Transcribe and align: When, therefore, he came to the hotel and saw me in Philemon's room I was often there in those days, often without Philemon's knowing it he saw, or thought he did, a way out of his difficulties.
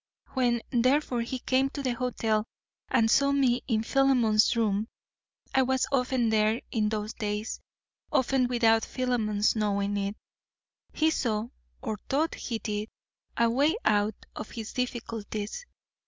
When, 0.33 0.63
therefore, 0.71 1.21
he 1.21 1.37
came 1.37 1.69
to 1.69 1.83
the 1.83 1.91
hotel 1.91 2.47
and 2.89 3.07
saw 3.11 3.31
me 3.31 3.61
in 3.67 3.83
Philemon's 3.83 4.55
room 4.55 4.87
I 5.53 5.61
was 5.61 5.85
often 5.91 6.29
there 6.29 6.59
in 6.71 6.89
those 6.89 7.13
days, 7.13 7.59
often 8.11 8.47
without 8.47 8.83
Philemon's 8.83 9.55
knowing 9.55 9.97
it 9.97 10.15
he 10.91 11.11
saw, 11.11 11.49
or 11.83 11.99
thought 12.09 12.33
he 12.33 12.57
did, 12.57 12.89
a 13.37 13.47
way 13.47 13.75
out 13.85 14.15
of 14.35 14.49
his 14.49 14.73
difficulties. 14.73 15.67